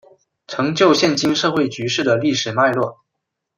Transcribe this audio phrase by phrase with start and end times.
[0.47, 3.05] 成就现今社会局势的历史脉络